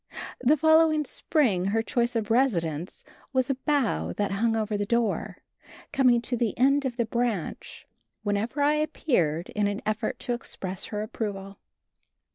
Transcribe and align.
The 0.39 0.57
following 0.57 1.05
spring 1.05 1.65
her 1.65 1.83
choice 1.83 2.15
of 2.15 2.31
residence 2.31 3.03
was 3.33 3.51
a 3.51 3.53
bough 3.53 4.13
that 4.13 4.31
hung 4.31 4.55
over 4.55 4.75
the 4.75 4.83
door, 4.87 5.43
coming 5.93 6.23
to 6.23 6.35
the 6.35 6.57
end 6.57 6.85
of 6.85 6.97
the 6.97 7.05
branch 7.05 7.85
whenever 8.23 8.63
I 8.63 8.73
appeared 8.73 9.49
in 9.49 9.67
an 9.67 9.83
effort 9.85 10.17
to 10.21 10.33
express 10.33 10.85
her 10.85 11.03
approval. 11.03 11.59